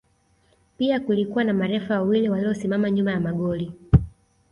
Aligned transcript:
Pia 0.77 0.99
kulikuwa 0.99 1.43
na 1.43 1.53
marefa 1.53 1.93
wawili 1.93 2.29
waliosimama 2.29 2.91
nyuma 2.91 3.11
ya 3.11 3.19
magoli 3.19 3.73